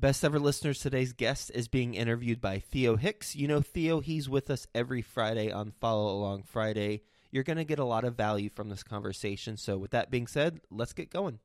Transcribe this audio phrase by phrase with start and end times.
[0.00, 3.36] Best ever listeners, today's guest is being interviewed by Theo Hicks.
[3.36, 7.02] You know Theo, he's with us every Friday on Follow Along Friday.
[7.30, 9.58] You're going to get a lot of value from this conversation.
[9.58, 11.38] So, with that being said, let's get going.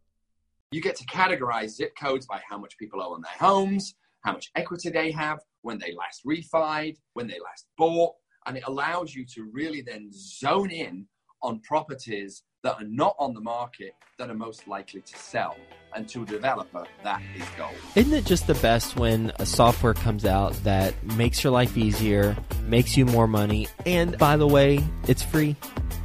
[0.71, 4.31] You get to categorize zip codes by how much people owe on their homes, how
[4.31, 8.13] much equity they have, when they last refied, when they last bought,
[8.45, 11.05] and it allows you to really then zone in
[11.41, 15.55] on properties that are not on the market that are most likely to sell.
[15.95, 17.75] And to a developer, that is gold.
[17.93, 22.35] Isn't it just the best when a software comes out that makes your life easier,
[22.63, 25.55] makes you more money, and by the way, it's free?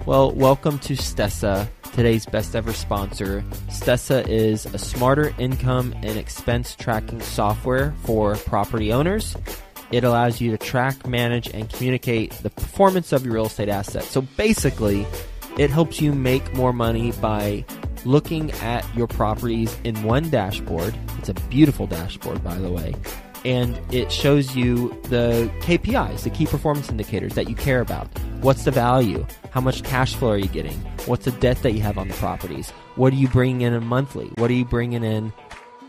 [0.04, 3.42] Well, welcome to Stessa, today's best ever sponsor.
[3.68, 9.34] Stessa is a smarter income and expense tracking software for property owners.
[9.92, 14.09] It allows you to track, manage, and communicate the performance of your real estate assets.
[14.09, 15.06] So basically,
[15.60, 17.62] it helps you make more money by
[18.06, 20.95] looking at your properties in one dashboard.
[21.18, 22.95] It's a beautiful dashboard, by the way.
[23.45, 28.07] And it shows you the KPIs, the key performance indicators that you care about.
[28.40, 29.26] What's the value?
[29.51, 30.79] How much cash flow are you getting?
[31.04, 32.71] What's the debt that you have on the properties?
[32.96, 34.29] What are you bringing in monthly?
[34.37, 35.30] What are you bringing in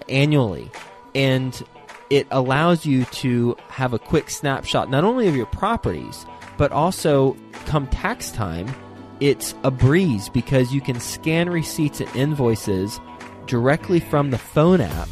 [0.09, 0.69] annually?
[1.15, 1.63] And
[2.09, 6.25] it allows you to have a quick snapshot not only of your properties,
[6.57, 8.67] but also come tax time
[9.21, 12.99] it's a breeze because you can scan receipts and invoices
[13.45, 15.07] directly from the phone app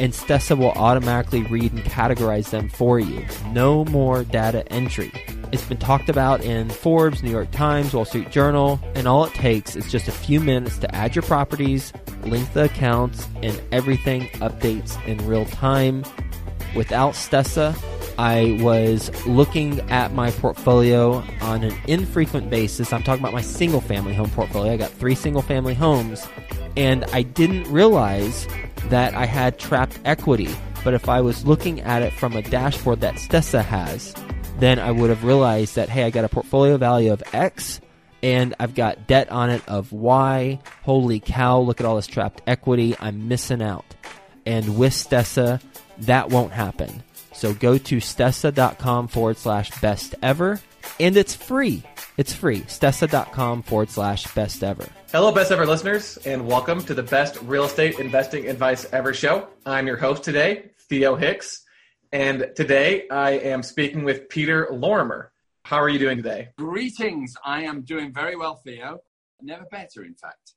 [0.00, 3.24] and Stessa will automatically read and categorize them for you.
[3.52, 5.12] No more data entry.
[5.52, 9.34] It's been talked about in Forbes, New York Times, Wall Street Journal, and all it
[9.34, 11.92] takes is just a few minutes to add your properties,
[12.24, 16.04] link the accounts, and everything updates in real time.
[16.74, 17.76] Without Stessa,
[18.18, 22.92] I was looking at my portfolio on an infrequent basis.
[22.92, 24.72] I'm talking about my single family home portfolio.
[24.72, 26.26] I got three single family homes,
[26.76, 28.46] and I didn't realize
[28.88, 30.54] that I had trapped equity.
[30.84, 34.14] But if I was looking at it from a dashboard that Stessa has,
[34.58, 37.80] then I would have realized that, hey, I got a portfolio value of X
[38.22, 40.58] and I've got debt on it of Y.
[40.82, 42.96] Holy cow, look at all this trapped equity.
[42.98, 43.84] I'm missing out.
[44.46, 45.60] And with Stessa,
[45.98, 47.02] that won't happen.
[47.34, 50.60] So go to stessa.com forward slash best ever,
[51.00, 51.82] and it's free.
[52.16, 52.60] It's free.
[52.60, 54.88] Stessa.com forward slash best ever.
[55.12, 59.48] Hello, best ever listeners, and welcome to the best real estate investing advice ever show.
[59.66, 61.64] I'm your host today, Theo Hicks,
[62.12, 65.32] and today I am speaking with Peter Lorimer.
[65.64, 66.50] How are you doing today?
[66.56, 67.36] Greetings.
[67.44, 69.00] I am doing very well, Theo.
[69.42, 70.52] Never better, in fact.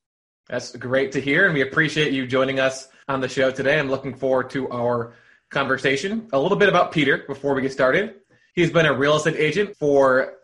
[0.48, 3.78] That's great to hear, and we appreciate you joining us on the show today.
[3.78, 5.14] I'm looking forward to our
[5.50, 6.28] conversation.
[6.32, 8.16] A little bit about Peter before we get started.
[8.54, 10.34] He's been a real estate agent for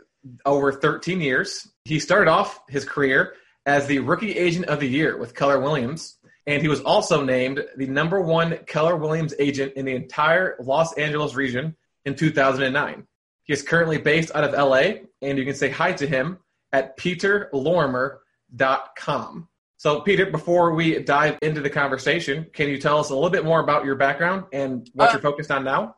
[0.47, 1.69] over 13 years.
[1.85, 3.35] He started off his career
[3.67, 6.17] as the rookie agent of the year with Keller Williams,
[6.47, 10.93] and he was also named the number one Keller Williams agent in the entire Los
[10.95, 13.07] Angeles region in 2009.
[13.45, 16.39] He is currently based out of LA, and you can say hi to him
[16.73, 19.49] at peterlorimer.com.
[19.77, 23.45] So, Peter, before we dive into the conversation, can you tell us a little bit
[23.45, 25.97] more about your background and what uh, you're focused on now?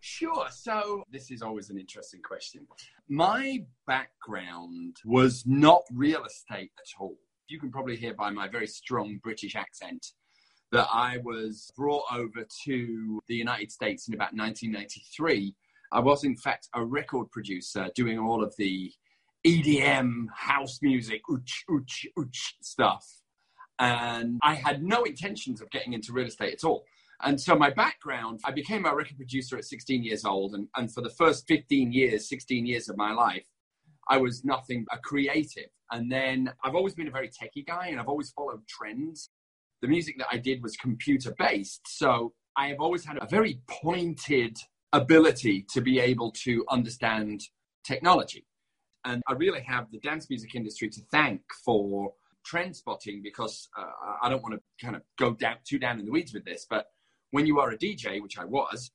[0.00, 0.46] Sure.
[0.50, 2.66] So, this is always an interesting question.
[3.08, 7.16] My background was not real estate at all.
[7.48, 10.12] You can probably hear by my very strong British accent
[10.72, 15.54] that I was brought over to the United States in about 1993.
[15.92, 18.92] I was, in fact, a record producer doing all of the
[19.46, 23.20] EDM house music, ooch, ooch, ooch stuff
[23.80, 26.84] and I had no intentions of getting into real estate at all.
[27.22, 30.54] And so my background, I became a record producer at 16 years old.
[30.54, 33.44] And, and for the first 15 years, 16 years of my life,
[34.08, 35.70] I was nothing a creative.
[35.90, 39.30] And then I've always been a very techie guy and I've always followed trends.
[39.82, 41.80] The music that I did was computer based.
[41.86, 44.56] So I have always had a very pointed
[44.92, 47.40] ability to be able to understand
[47.84, 48.44] technology.
[49.04, 52.12] And I really have the dance music industry to thank for
[52.44, 53.84] trend spotting because uh,
[54.22, 56.66] I don't want to kind of go down too down in the weeds with this,
[56.68, 56.86] but
[57.30, 58.90] when you are a DJ, which I was,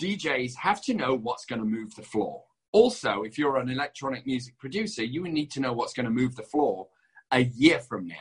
[0.00, 2.42] DJs have to know what's going to move the floor.
[2.72, 6.34] Also, if you're an electronic music producer, you need to know what's going to move
[6.34, 6.88] the floor
[7.30, 8.14] a year from now.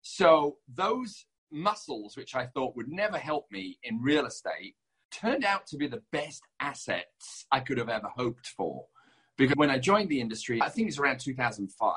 [0.00, 4.74] So those muscles, which I thought would never help me in real estate,
[5.10, 8.86] turned out to be the best assets I could have ever hoped for.
[9.42, 11.94] Because when I joined the industry, I think it was around 2005,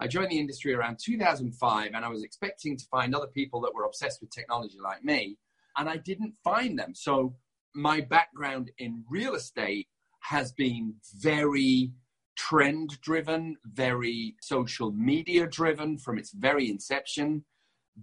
[0.00, 3.74] I joined the industry around 2005 and I was expecting to find other people that
[3.74, 5.36] were obsessed with technology like me,
[5.76, 6.94] and I didn't find them.
[6.94, 7.36] So
[7.74, 9.88] my background in real estate
[10.20, 11.92] has been very
[12.34, 17.44] trend driven, very social media driven from its very inception,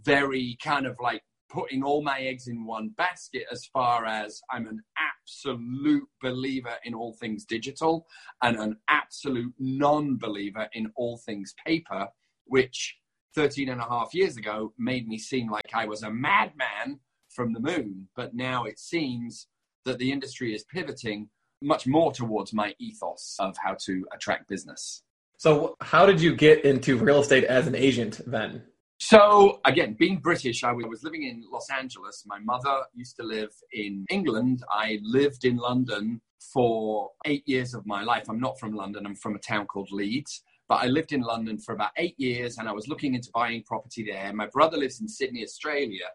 [0.03, 1.23] very kind of like
[1.53, 6.95] putting all my eggs in one basket as far as I'm an absolute believer in
[6.95, 8.07] all things digital
[8.41, 12.07] and an absolute non believer in all things paper,
[12.45, 12.95] which
[13.35, 17.53] 13 and a half years ago made me seem like I was a madman from
[17.53, 18.07] the moon.
[18.15, 19.47] But now it seems
[19.85, 21.29] that the industry is pivoting
[21.61, 25.03] much more towards my ethos of how to attract business.
[25.37, 28.63] So, how did you get into real estate as an agent then?
[29.05, 32.23] So, again, being British, I was living in Los Angeles.
[32.25, 34.63] My mother used to live in England.
[34.71, 36.21] I lived in London
[36.53, 38.23] for eight years of my life.
[38.29, 40.41] I'm not from London, I'm from a town called Leeds.
[40.69, 43.63] But I lived in London for about eight years and I was looking into buying
[43.63, 44.31] property there.
[44.31, 46.07] My brother lives in Sydney, Australia.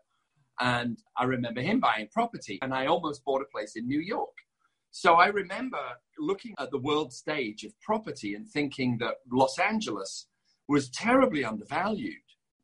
[0.59, 4.37] And I remember him buying property, and I almost bought a place in New York.
[4.93, 5.83] So I remember
[6.19, 10.27] looking at the world stage of property and thinking that Los Angeles
[10.69, 12.15] was terribly undervalued.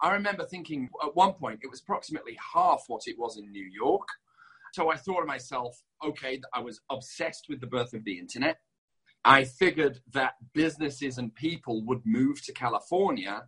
[0.04, 3.64] I remember thinking at one point it was approximately half what it was in New
[3.64, 4.06] York.
[4.74, 8.58] So I thought to myself, okay, I was obsessed with the birth of the internet.
[9.24, 13.44] I figured that businesses and people would move to California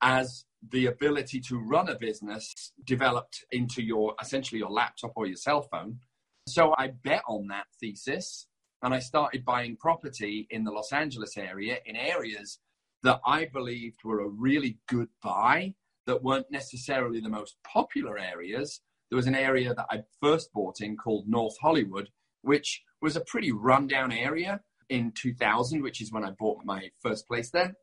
[0.00, 5.34] as the ability to run a business developed into your essentially your laptop or your
[5.36, 5.98] cell phone.
[6.46, 8.46] So I bet on that thesis
[8.82, 12.60] and I started buying property in the Los Angeles area in areas
[13.02, 15.74] that I believed were a really good buy
[16.08, 18.80] that weren't necessarily the most popular areas.
[19.10, 22.08] There was an area that I first bought in called North Hollywood,
[22.40, 27.28] which was a pretty rundown area in 2000, which is when I bought my first
[27.28, 27.74] place there,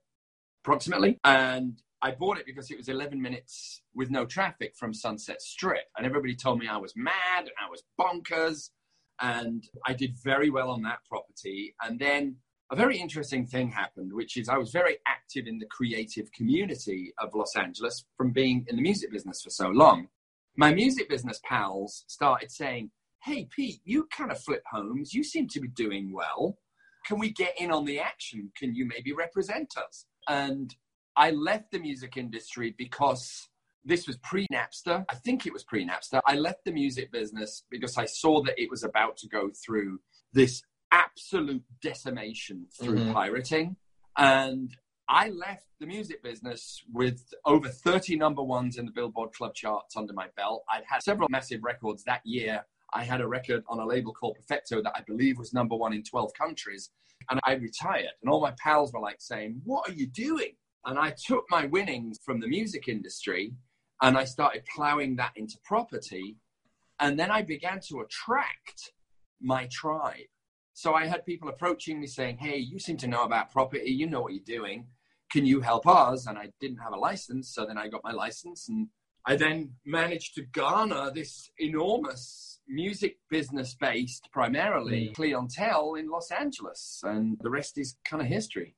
[0.63, 1.19] approximately.
[1.24, 5.86] And I bought it because it was 11 minutes with no traffic from Sunset Strip.
[5.95, 8.71] And everybody told me I was mad and I was bonkers.
[9.21, 11.75] And I did very well on that property.
[11.81, 12.38] And then
[12.72, 17.14] a very interesting thing happened, which is I was very active in the creative community
[17.20, 20.08] of Los Angeles from being in the music business for so long.
[20.58, 22.92] My music business pals started saying,
[23.24, 25.14] Hey, Pete, you kind of flip homes.
[25.14, 26.58] You seem to be doing well.
[27.06, 28.52] Can we get in on the action?
[28.58, 30.06] Can you maybe represent us?
[30.28, 30.76] And
[31.16, 33.48] I left the music industry because
[33.84, 35.06] this was pre Napster.
[35.10, 36.20] I think it was pre Napster.
[36.26, 40.00] I left the music business because I saw that it was about to go through
[40.34, 43.14] this absolute decimation through mm-hmm.
[43.14, 43.76] pirating.
[44.18, 44.76] And
[45.08, 49.96] I left the music business with over 30 number ones in the Billboard Club charts
[49.96, 50.64] under my belt.
[50.70, 52.66] I'd had several massive records that year.
[52.94, 55.94] I had a record on a label called Perfecto that I believe was number one
[55.94, 56.90] in 12 countries.
[57.30, 58.12] And I retired.
[58.22, 60.54] And all my pals were like saying, What are you doing?
[60.86, 63.54] And I took my winnings from the music industry
[64.02, 66.38] and I started plowing that into property.
[67.00, 68.92] And then I began to attract
[69.42, 70.30] my tribe.
[70.75, 73.92] So I had people approaching me saying, Hey, you seem to know about property.
[73.92, 74.88] You know what you're doing.
[75.31, 76.27] Can you help us?
[76.27, 77.50] And I didn't have a license.
[77.54, 78.89] So then I got my license and
[79.25, 85.16] I then managed to garner this enormous music business based primarily mm.
[85.16, 87.01] clientele in Los Angeles.
[87.04, 88.75] And the rest is kind of history.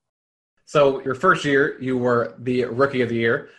[0.65, 3.49] So, your first year, you were the rookie of the year.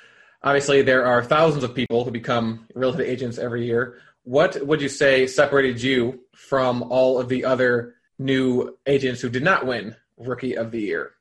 [0.42, 3.98] Obviously, there are thousands of people who become real estate agents every year.
[4.22, 9.44] What would you say separated you from all of the other new agents who did
[9.44, 11.12] not win rookie of the year?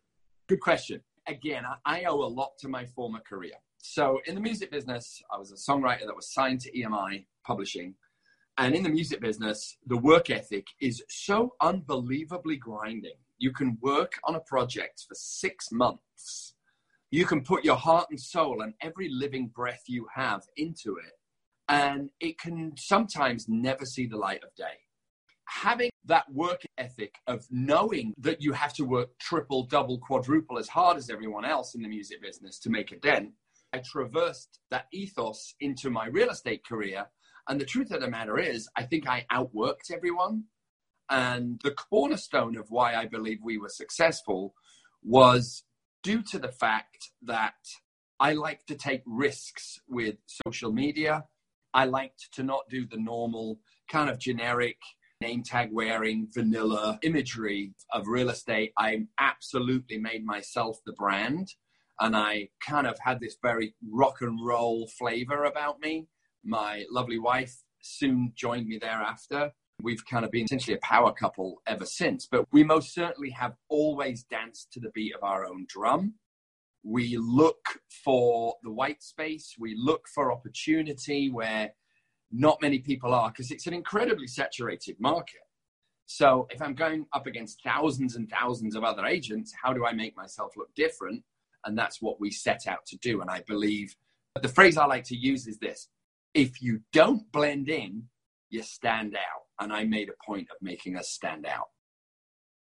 [0.48, 1.02] Good question.
[1.28, 3.54] Again, I owe a lot to my former career.
[3.80, 7.96] So, in the music business, I was a songwriter that was signed to EMI Publishing.
[8.58, 14.14] And in the music business, the work ethic is so unbelievably grinding you can work
[14.24, 16.56] on a project for six months.
[17.12, 21.14] You can put your heart and soul and every living breath you have into it.
[21.70, 24.78] And it can sometimes never see the light of day.
[25.48, 30.68] Having that work ethic of knowing that you have to work triple, double, quadruple as
[30.68, 33.32] hard as everyone else in the music business to make a dent,
[33.74, 37.08] I traversed that ethos into my real estate career.
[37.48, 40.44] And the truth of the matter is, I think I outworked everyone.
[41.10, 44.54] And the cornerstone of why I believe we were successful
[45.04, 45.64] was
[46.04, 47.56] due to the fact that
[48.20, 51.26] I like to take risks with social media.
[51.74, 54.78] I liked to not do the normal kind of generic
[55.22, 58.72] name tag wearing vanilla imagery of real estate.
[58.78, 61.48] I absolutely made myself the brand
[62.00, 66.08] and I kind of had this very rock and roll flavor about me.
[66.44, 69.52] My lovely wife soon joined me thereafter.
[69.82, 73.54] We've kind of been essentially a power couple ever since, but we most certainly have
[73.70, 76.16] always danced to the beat of our own drum.
[76.84, 81.74] We look for the white space, we look for opportunity where
[82.32, 85.42] not many people are because it's an incredibly saturated market.
[86.06, 89.94] So if I'm going up against thousands and thousands of other agents, how do I
[89.94, 91.24] make myself look different?
[91.66, 93.22] And that's what we set out to do.
[93.22, 93.94] And I believe
[94.42, 95.90] the phrase I like to use is this
[96.34, 98.04] if you don't blend in,
[98.50, 99.44] you stand out.
[99.60, 101.68] And I made a point of making us stand out.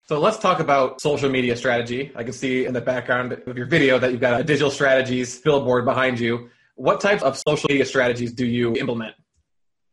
[0.07, 2.11] So let's talk about social media strategy.
[2.15, 5.39] I can see in the background of your video that you've got a digital strategies
[5.39, 6.49] billboard behind you.
[6.75, 9.15] What types of social media strategies do you implement?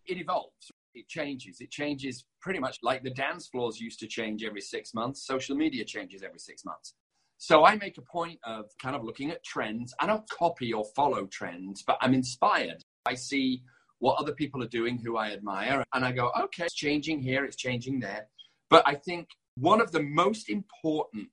[0.08, 0.72] It evolves.
[0.94, 1.60] It changes.
[1.60, 5.26] It changes pretty much like the dance floors used to change every six months.
[5.26, 6.94] Social media changes every six months.
[7.36, 9.94] So I make a point of kind of looking at trends.
[10.00, 12.82] I don't copy or follow trends, but I'm inspired.
[13.06, 13.62] I see
[14.00, 17.44] what other people are doing who I admire, and I go, okay, it's changing here,
[17.44, 18.28] it's changing there.
[18.70, 21.28] But I think one of the most important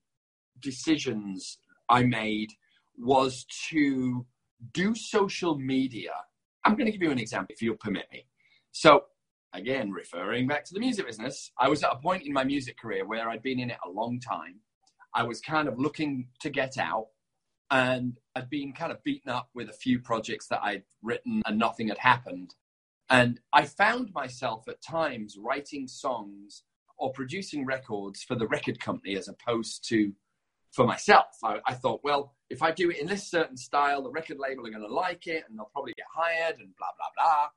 [0.60, 1.58] decisions
[1.90, 2.50] I made
[2.98, 4.26] was to
[4.74, 6.12] do social media.
[6.64, 8.26] I'm going to give you an example if you'll permit me.
[8.78, 9.06] So,
[9.54, 12.78] again, referring back to the music business, I was at a point in my music
[12.78, 14.60] career where I'd been in it a long time.
[15.14, 17.08] I was kind of looking to get out
[17.72, 21.58] and I'd been kind of beaten up with a few projects that I'd written and
[21.58, 22.54] nothing had happened.
[23.10, 26.64] And I found myself at times writing songs
[26.98, 30.12] or producing records for the record company as opposed to
[30.74, 31.28] for myself.
[31.42, 34.68] I, I, thought, well, if I do it in this certain style, the record label
[34.68, 37.48] are going to like it and they'll probably get hired and blah, blah, blah.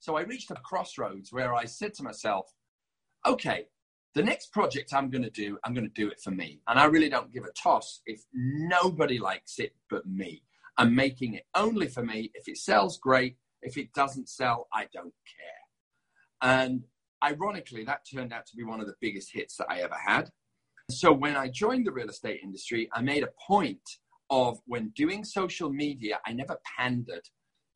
[0.00, 2.50] So I reached a crossroads where I said to myself,
[3.26, 3.66] okay,
[4.14, 6.60] the next project I'm going to do, I'm going to do it for me.
[6.66, 10.42] And I really don't give a toss if nobody likes it but me.
[10.78, 12.30] I'm making it only for me.
[12.34, 13.36] If it sells, great.
[13.60, 16.50] If it doesn't sell, I don't care.
[16.50, 16.84] And
[17.22, 20.30] ironically, that turned out to be one of the biggest hits that I ever had.
[20.90, 23.82] So when I joined the real estate industry, I made a point
[24.30, 27.28] of when doing social media, I never pandered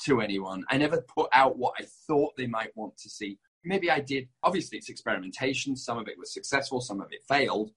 [0.06, 0.64] to anyone.
[0.70, 3.38] I never put out what I thought they might want to see.
[3.64, 4.28] Maybe I did.
[4.42, 5.76] Obviously, it's experimentation.
[5.76, 7.70] Some of it was successful, some of it failed.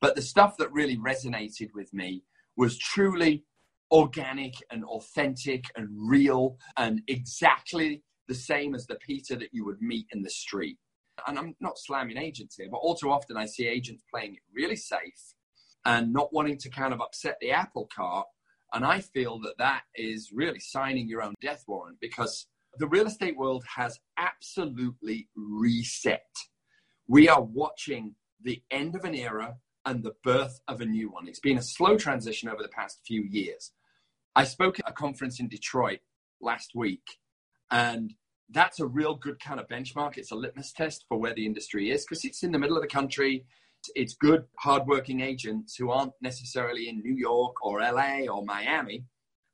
[0.00, 2.24] But the stuff that really resonated with me
[2.56, 3.44] was truly
[3.90, 9.82] organic and authentic and real and exactly the same as the Peter that you would
[9.82, 10.78] meet in the street
[11.26, 14.42] and I'm not slamming agents here, but all too often I see agents playing it
[14.54, 15.34] really safe
[15.84, 18.26] and not wanting to kind of upset the apple cart.
[18.72, 22.46] And I feel that that is really signing your own death warrant because
[22.78, 26.26] the real estate world has absolutely reset.
[27.08, 31.26] We are watching the end of an era and the birth of a new one.
[31.26, 33.72] It's been a slow transition over the past few years.
[34.36, 36.00] I spoke at a conference in Detroit
[36.40, 37.18] last week,
[37.70, 38.14] and
[38.50, 40.16] that's a real good kind of benchmark.
[40.16, 42.82] It's a litmus test for where the industry is because it's in the middle of
[42.82, 43.44] the country.
[43.94, 49.04] It's good, hardworking agents who aren't necessarily in New York or LA or Miami.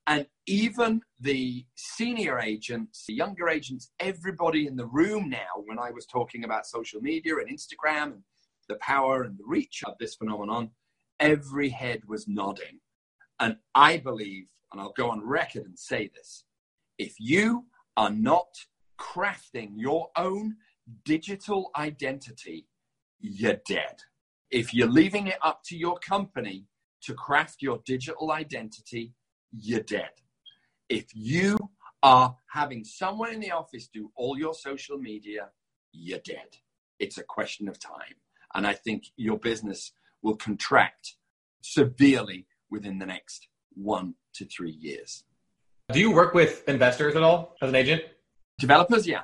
[0.06, 5.90] And even the senior agents, the younger agents, everybody in the room now, when I
[5.90, 8.23] was talking about social media and Instagram and
[8.68, 10.71] the power and the reach of this phenomenon,
[11.18, 12.80] every head was nodding.
[13.40, 16.45] And I believe, and I'll go on record and say this
[16.99, 17.64] if you
[17.97, 18.49] are not
[18.99, 20.56] crafting your own
[21.04, 22.66] digital identity,
[23.21, 24.02] you're dead.
[24.50, 26.66] If you're leaving it up to your company
[27.02, 29.14] to craft your digital identity,
[29.52, 30.10] you're dead.
[30.88, 31.56] If you
[32.02, 35.48] are having someone in the office do all your social media,
[35.92, 36.58] you're dead.
[36.98, 38.16] It's a question of time.
[38.54, 41.16] And I think your business will contract
[41.62, 45.24] severely within the next one to three years.
[45.92, 48.02] Do you work with investors at all as an agent?
[48.58, 49.22] Developers, yeah.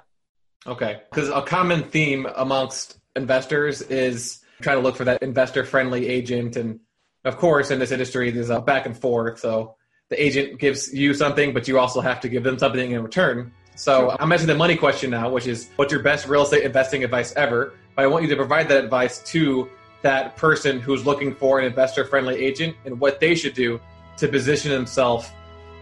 [0.67, 1.03] Okay.
[1.11, 6.57] Because a common theme amongst investors is trying to look for that investor friendly agent.
[6.57, 6.81] And
[7.25, 9.41] of course, in this industry, there's a back and forth.
[9.41, 9.75] So
[10.09, 13.53] the agent gives you something, but you also have to give them something in return.
[13.77, 14.17] So sure.
[14.21, 17.35] I'm asking the money question now, which is what's your best real estate investing advice
[17.37, 17.75] ever?
[17.97, 19.69] But I want you to provide that advice to
[20.03, 23.81] that person who's looking for an investor friendly agent and what they should do
[24.19, 25.31] to position themselves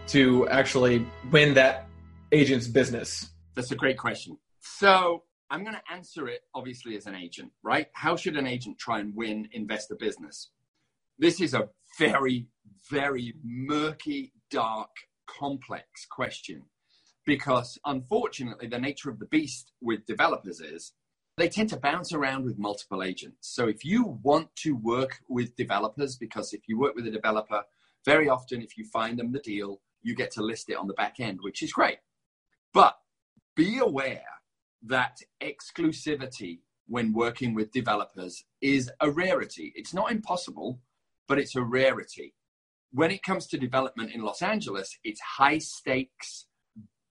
[0.07, 1.87] to actually win that
[2.31, 3.29] agent's business.
[3.55, 4.37] That's a great question.
[4.61, 7.87] So I'm going to answer it obviously as an agent, right?
[7.91, 10.49] How should an agent try and win investor business?
[11.19, 11.67] This is a
[11.99, 12.47] very,
[12.89, 14.89] very murky, dark,
[15.27, 16.63] complex question
[17.25, 20.93] because unfortunately, the nature of the beast with developers is
[21.37, 23.49] they tend to bounce around with multiple agents.
[23.53, 27.63] So if you want to work with developers, because if you work with a developer,
[28.05, 30.93] very often if you find them the deal, you get to list it on the
[30.93, 31.97] back end, which is great.
[32.73, 32.95] But
[33.55, 34.23] be aware
[34.83, 39.71] that exclusivity when working with developers is a rarity.
[39.75, 40.81] It's not impossible,
[41.27, 42.33] but it's a rarity.
[42.91, 46.47] When it comes to development in Los Angeles, it's high stakes,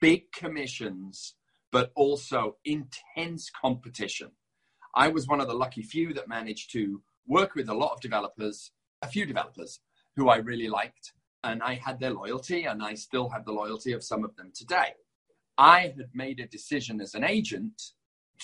[0.00, 1.34] big commissions,
[1.72, 4.32] but also intense competition.
[4.94, 8.00] I was one of the lucky few that managed to work with a lot of
[8.00, 9.80] developers, a few developers
[10.16, 11.12] who I really liked,
[11.44, 14.52] and I had their loyalty, and I still have the loyalty of some of them
[14.54, 14.94] today.
[15.58, 17.80] I had made a decision as an agent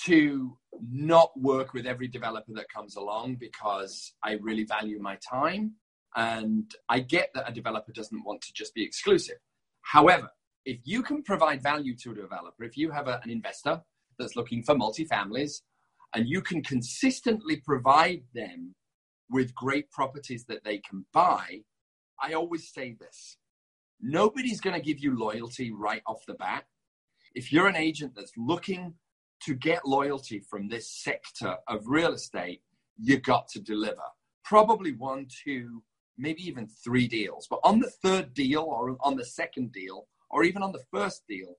[0.04, 0.56] to
[0.90, 5.72] not work with every developer that comes along because I really value my time.
[6.16, 9.36] And I get that a developer doesn't want to just be exclusive.
[9.82, 10.28] However,
[10.64, 13.80] if you can provide value to a developer, if you have a, an investor
[14.18, 15.60] that's looking for multifamilies
[16.14, 18.74] and you can consistently provide them
[19.30, 21.60] with great properties that they can buy,
[22.20, 23.36] I always say this
[24.00, 26.64] nobody's going to give you loyalty right off the bat.
[27.36, 28.94] If you're an agent that's looking
[29.44, 32.62] to get loyalty from this sector of real estate,
[32.98, 34.02] you got to deliver.
[34.42, 35.82] Probably one, two,
[36.16, 37.46] maybe even three deals.
[37.48, 41.24] But on the third deal or on the second deal, or even on the first
[41.28, 41.58] deal,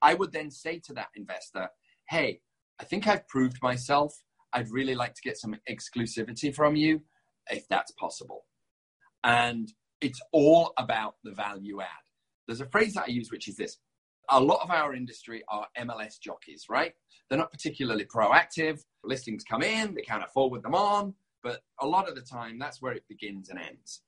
[0.00, 1.68] I would then say to that investor,
[2.08, 2.40] hey,
[2.80, 4.22] I think I've proved myself.
[4.54, 7.02] I'd really like to get some exclusivity from you,
[7.50, 8.46] if that's possible.
[9.24, 9.70] And
[10.00, 12.04] it's all about the value add.
[12.46, 13.76] There's a phrase that I use, which is this
[14.30, 16.92] a lot of our industry are MLS jockeys, right?
[17.28, 18.80] They're not particularly proactive.
[19.04, 22.58] Listings come in, they kind of forward them on, but a lot of the time,
[22.58, 24.02] that's where it begins and ends.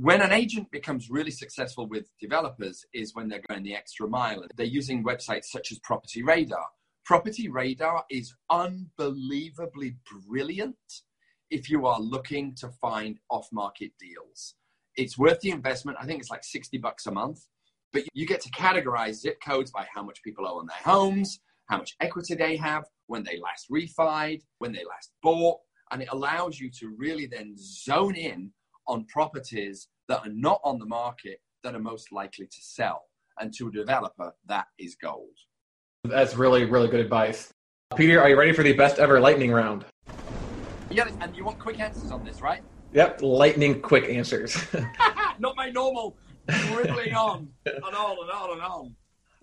[0.00, 4.42] When an agent becomes really successful with developers is when they're going the extra mile.
[4.42, 6.66] And they're using websites such as Property Radar.
[7.04, 9.96] Property Radar is unbelievably
[10.28, 10.76] brilliant
[11.50, 14.54] if you are looking to find off market deals.
[14.96, 15.98] It's worth the investment.
[16.00, 17.46] I think it's like 60 bucks a month,
[17.92, 21.78] but you get to categorize zip codes by how much people own their homes, how
[21.78, 25.58] much equity they have, when they last refied, when they last bought,
[25.90, 28.52] and it allows you to really then zone in
[28.86, 33.02] on properties that are not on the market that are most likely to sell.
[33.40, 35.36] And to a developer, that is gold.
[36.04, 37.52] That's really, really good advice.
[37.96, 39.84] Peter, are you ready for the best ever lightning round?
[40.90, 42.62] Yeah, and you want quick answers on this, right?
[42.92, 44.56] Yep, lightning quick answers.
[45.38, 46.16] not my normal
[46.48, 48.94] dribbling on and on and on and on.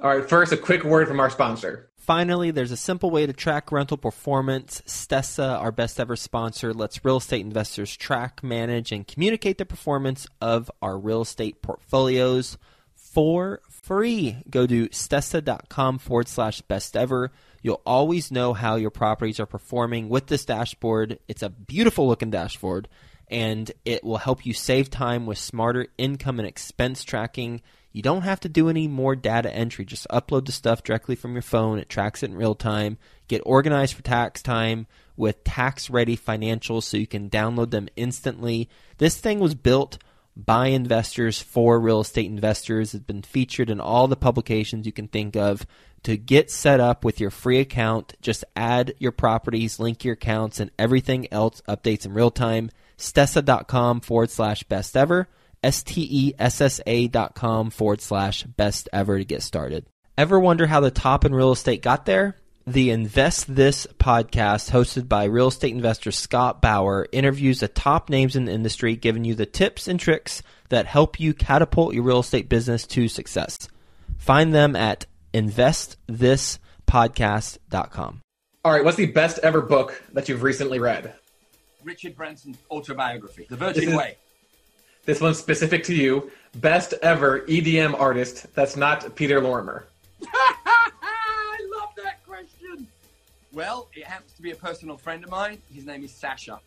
[0.02, 1.90] All right, first, a quick word from our sponsor.
[1.98, 4.82] Finally, there's a simple way to track rental performance.
[4.86, 10.28] Stessa, our best ever sponsor, lets real estate investors track, manage, and communicate the performance
[10.42, 12.58] of our real estate portfolios
[12.94, 14.38] for free.
[14.50, 17.32] Go to stessa.com forward slash best ever.
[17.64, 21.18] You'll always know how your properties are performing with this dashboard.
[21.28, 22.88] It's a beautiful looking dashboard
[23.30, 27.62] and it will help you save time with smarter income and expense tracking.
[27.92, 29.86] You don't have to do any more data entry.
[29.86, 31.80] Just upload the stuff directly from your phone.
[31.80, 32.98] It tracks it in real time.
[33.28, 38.70] Get organized for tax time with tax ready financials so you can download them instantly.
[38.98, 39.98] This thing was built
[40.36, 42.94] by investors for real estate investors.
[42.94, 45.66] It's been featured in all the publications you can think of.
[46.04, 50.60] To get set up with your free account, just add your properties, link your accounts,
[50.60, 52.70] and everything else updates in real time.
[52.98, 55.28] Stessa.com forward slash best ever.
[55.64, 59.86] S T E S S A dot com forward slash best ever to get started.
[60.18, 62.38] Ever wonder how the top in real estate got there?
[62.68, 68.36] The Invest This podcast, hosted by real estate investor Scott Bauer, interviews the top names
[68.36, 72.22] in the industry, giving you the tips and tricks that help you catapult your real
[72.22, 73.68] estate business to success.
[74.18, 78.22] Find them at investthispodcast.com.
[78.64, 81.14] All right, what's the best ever book that you've recently read?
[81.86, 84.18] Richard Branson's autobiography, The Virgin is, Way.
[85.06, 86.32] This one's specific to you.
[86.56, 89.86] Best ever EDM artist that's not Peter Lorimer.
[90.28, 92.88] I love that question.
[93.54, 95.62] Well, it happens to be a personal friend of mine.
[95.72, 96.60] His name is Sasha.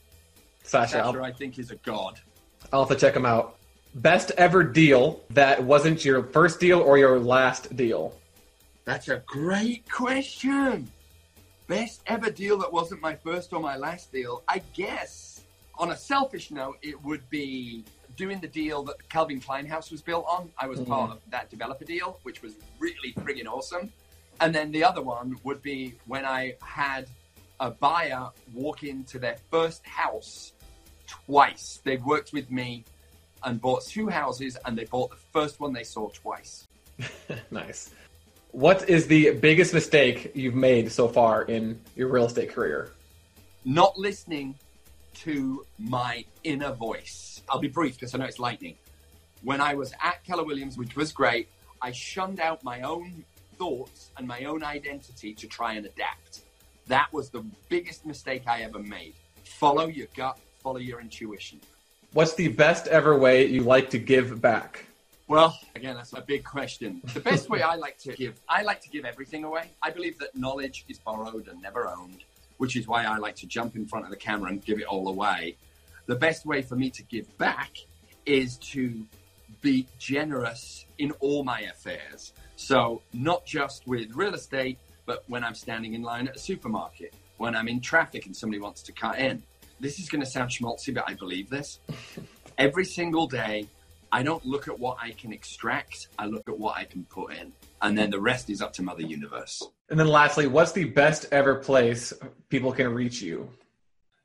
[0.62, 2.20] Sasha, Sasha I think, is a god.
[2.72, 3.57] I'll have to check him out.
[3.96, 8.14] Best ever deal that wasn't your first deal or your last deal?
[8.85, 10.88] That's a great question.
[11.68, 14.42] Best ever deal that wasn't my first or my last deal.
[14.48, 15.44] I guess,
[15.78, 17.85] on a selfish note, it would be
[18.16, 20.50] doing the deal that Calvin Klein House was built on.
[20.59, 20.90] I was mm-hmm.
[20.90, 23.92] part of that developer deal, which was really friggin' awesome.
[24.40, 27.07] And then the other one would be when I had
[27.61, 30.54] a buyer walk into their first house
[31.07, 31.81] twice.
[31.85, 32.85] They've worked with me
[33.44, 36.66] and bought two houses, and they bought the first one they saw twice.
[37.50, 37.90] nice.
[38.59, 42.90] What is the biggest mistake you've made so far in your real estate career?
[43.64, 44.57] Not listening
[45.18, 47.40] to my inner voice.
[47.49, 48.75] I'll be brief because I know it's lightning.
[49.44, 51.47] When I was at Keller Williams, which was great,
[51.81, 53.25] I shunned out my own
[53.59, 56.40] thoughts and my own identity to try and adapt.
[56.88, 59.14] That was the biggest mistake I ever made.
[59.44, 61.61] Follow your gut, follow your intuition.
[62.12, 64.88] What's the best ever way you like to give back?
[65.29, 67.03] Well, again, that's a big question.
[67.12, 69.71] The best way I like to give, I like to give everything away.
[69.83, 72.25] I believe that knowledge is borrowed and never owned,
[72.57, 74.87] which is why I like to jump in front of the camera and give it
[74.87, 75.57] all away.
[76.07, 77.77] The best way for me to give back
[78.25, 79.05] is to
[79.61, 82.33] be generous in all my affairs.
[82.57, 87.12] So, not just with real estate, but when I'm standing in line at a supermarket,
[87.37, 89.43] when I'm in traffic and somebody wants to cut in.
[89.81, 91.79] This is going to sound schmaltzy, but I believe this.
[92.59, 93.69] Every single day,
[94.11, 97.35] I don't look at what I can extract, I look at what I can put
[97.35, 97.53] in.
[97.83, 99.62] And then the rest is up to Mother Universe.
[99.90, 102.12] And then lastly, what's the best ever place
[102.49, 103.51] people can reach you?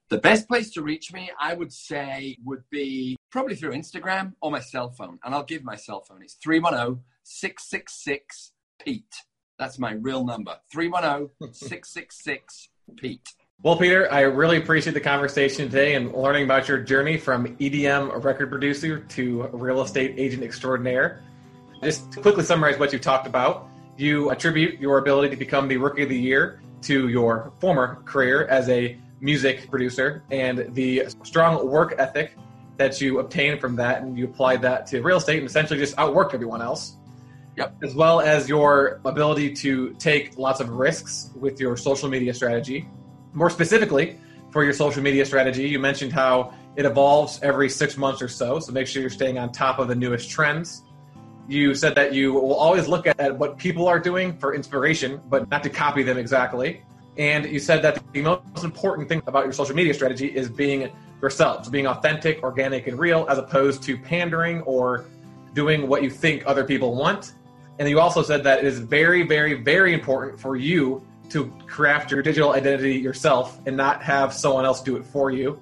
[0.10, 4.52] The best place to reach me, I would say, would be probably through Instagram or
[4.52, 5.20] my cell phone.
[5.24, 6.22] And I'll give my cell phone.
[6.22, 8.52] It's 310 666
[8.84, 9.16] Pete.
[9.58, 13.30] That's my real number 310 666 Pete.
[13.64, 18.22] Well, Peter, I really appreciate the conversation today and learning about your journey from EDM
[18.22, 21.24] record producer to real estate agent extraordinaire.
[21.82, 25.78] Just to quickly summarize what you talked about, you attribute your ability to become the
[25.78, 31.66] rookie of the year to your former career as a music producer and the strong
[31.66, 32.36] work ethic
[32.76, 35.96] that you obtained from that, and you applied that to real estate and essentially just
[35.96, 36.98] outworked everyone else.
[37.56, 37.78] Yep.
[37.82, 42.90] As well as your ability to take lots of risks with your social media strategy
[43.34, 44.20] more specifically,
[44.52, 48.60] for your social media strategy, you mentioned how it evolves every six months or so,
[48.60, 50.84] so make sure you're staying on top of the newest trends.
[51.48, 55.50] You said that you will always look at what people are doing for inspiration, but
[55.50, 56.84] not to copy them exactly.
[57.18, 60.92] And you said that the most important thing about your social media strategy is being
[61.22, 65.06] yourselves, being authentic, organic, and real, as opposed to pandering or
[65.54, 67.34] doing what you think other people want.
[67.80, 72.12] And you also said that it is very, very, very important for you to craft
[72.12, 75.60] your digital identity yourself and not have someone else do it for you.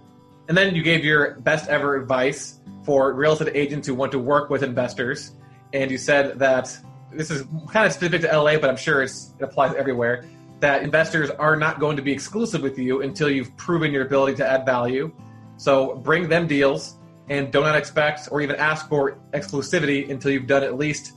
[0.48, 4.20] And then you gave your best ever advice for real estate agents who want to
[4.20, 5.32] work with investors.
[5.74, 6.78] And you said that
[7.12, 10.26] this is kind of specific to LA, but I'm sure it applies everywhere.
[10.60, 14.36] That investors are not going to be exclusive with you until you've proven your ability
[14.38, 15.12] to add value.
[15.58, 16.98] So bring them deals
[17.30, 21.14] and do not expect or even ask for exclusivity until you've done at least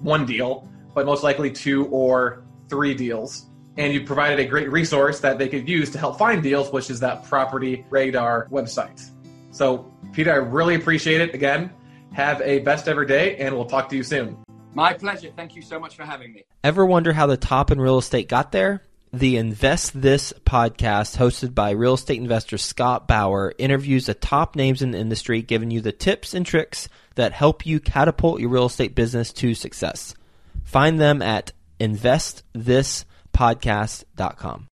[0.00, 5.20] one deal, but most likely two or three deals and you provided a great resource
[5.20, 9.10] that they could use to help find deals, which is that Property Radar website.
[9.50, 11.34] So, Peter, I really appreciate it.
[11.34, 11.72] Again,
[12.12, 14.36] have a best ever day, and we'll talk to you soon.
[14.74, 15.30] My pleasure.
[15.34, 16.44] Thank you so much for having me.
[16.62, 18.82] Ever wonder how the top in real estate got there?
[19.12, 24.82] The Invest This podcast, hosted by real estate investor Scott Bauer, interviews the top names
[24.82, 28.66] in the industry, giving you the tips and tricks that help you catapult your real
[28.66, 30.14] estate business to success.
[30.64, 34.75] Find them at Invest This podcast.com.